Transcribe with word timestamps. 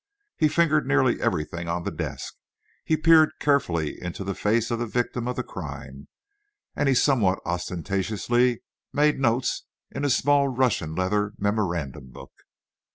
He 0.35 0.47
fingered 0.47 0.87
nearly 0.87 1.21
everything 1.21 1.67
on 1.67 1.83
the 1.83 1.91
desk; 1.91 2.33
he 2.83 2.97
peered 2.97 3.37
carefully 3.39 4.01
into 4.01 4.23
the 4.23 4.33
face 4.33 4.71
of 4.71 4.79
the 4.79 4.87
victim 4.87 5.27
of 5.27 5.35
the 5.35 5.43
crime, 5.43 6.07
and 6.75 6.89
he 6.89 6.95
somewhat 6.95 7.37
ostentatiously 7.45 8.63
made 8.91 9.19
notes 9.19 9.67
in 9.91 10.03
a 10.03 10.09
small 10.09 10.47
Russia 10.47 10.87
leather 10.87 11.33
memorandum 11.37 12.09
book. 12.09 12.31